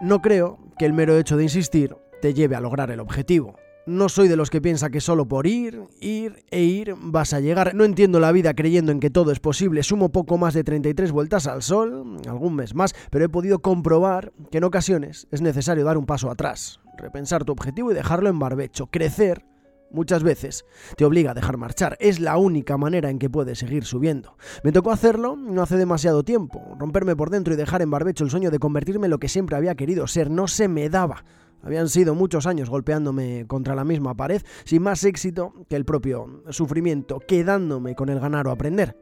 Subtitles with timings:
[0.00, 3.56] no creo que el mero hecho de insistir te lleve a lograr el objetivo.
[3.86, 7.40] No soy de los que piensa que solo por ir, ir e ir vas a
[7.40, 7.74] llegar.
[7.74, 9.82] No entiendo la vida creyendo en que todo es posible.
[9.82, 14.32] Sumo poco más de 33 vueltas al sol, algún mes más, pero he podido comprobar
[14.50, 18.38] que en ocasiones es necesario dar un paso atrás, repensar tu objetivo y dejarlo en
[18.38, 18.86] barbecho.
[18.86, 19.44] Crecer
[19.90, 20.64] muchas veces
[20.96, 21.96] te obliga a dejar marchar.
[22.00, 24.36] Es la única manera en que puedes seguir subiendo.
[24.62, 28.30] Me tocó hacerlo no hace demasiado tiempo, romperme por dentro y dejar en barbecho el
[28.30, 30.30] sueño de convertirme en lo que siempre había querido ser.
[30.30, 31.24] No se me daba.
[31.62, 36.42] Habían sido muchos años golpeándome contra la misma pared, sin más éxito que el propio
[36.50, 38.98] sufrimiento, quedándome con el ganar o aprender.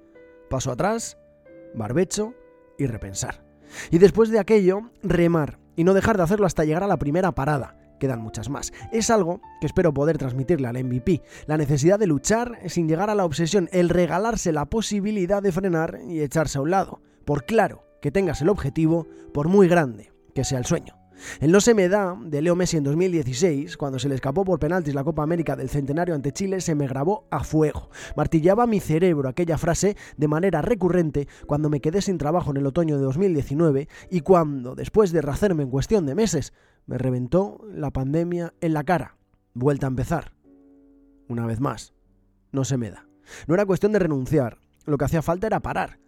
[0.48, 1.18] Paso atrás,
[1.74, 2.34] barbecho
[2.78, 3.44] y repensar.
[3.90, 7.32] Y después de aquello, remar y no dejar de hacerlo hasta llegar a la primera
[7.32, 7.76] parada.
[8.02, 8.72] Quedan muchas más.
[8.90, 11.22] Es algo que espero poder transmitirle al MVP.
[11.46, 16.00] La necesidad de luchar sin llegar a la obsesión, el regalarse la posibilidad de frenar
[16.08, 17.00] y echarse a un lado.
[17.24, 20.96] Por claro que tengas el objetivo, por muy grande que sea el sueño.
[21.38, 24.58] El no se me da de Leo Messi en 2016, cuando se le escapó por
[24.58, 27.90] penaltis la Copa América del centenario ante Chile, se me grabó a fuego.
[28.16, 32.66] Martillaba mi cerebro aquella frase de manera recurrente cuando me quedé sin trabajo en el
[32.66, 36.52] otoño de 2019 y cuando, después de racerme en cuestión de meses,
[36.86, 39.16] me reventó la pandemia en la cara.
[39.54, 40.32] Vuelta a empezar.
[41.28, 41.94] Una vez más,
[42.50, 43.06] no se me da.
[43.46, 45.98] No era cuestión de renunciar, lo que hacía falta era parar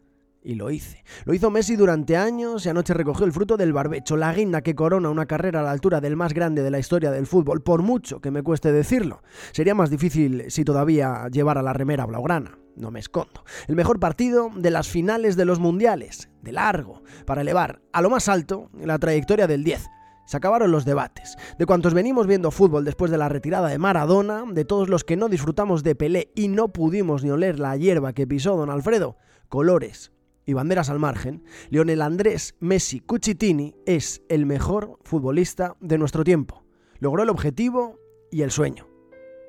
[0.44, 1.02] y lo hice.
[1.24, 4.74] Lo hizo Messi durante años y anoche recogió el fruto del barbecho, la guinda que
[4.74, 7.82] corona una carrera a la altura del más grande de la historia del fútbol, por
[7.82, 9.22] mucho que me cueste decirlo.
[9.52, 12.58] Sería más difícil si todavía llevara la remera blaugrana.
[12.76, 13.44] No me escondo.
[13.68, 18.10] El mejor partido de las finales de los mundiales, de largo, para elevar a lo
[18.10, 19.86] más alto la trayectoria del 10.
[20.26, 24.44] Se acabaron los debates, de cuantos venimos viendo fútbol después de la retirada de Maradona,
[24.46, 28.12] de todos los que no disfrutamos de Pelé y no pudimos ni oler la hierba
[28.12, 29.16] que pisó don Alfredo,
[29.48, 30.12] colores,
[30.46, 36.64] y banderas al margen, Lionel Andrés Messi Cucitini es el mejor futbolista de nuestro tiempo.
[36.98, 37.98] Logró el objetivo
[38.30, 38.86] y el sueño.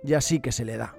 [0.04, 0.96] Y así que se le da.